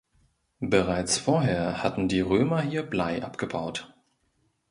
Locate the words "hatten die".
1.83-2.21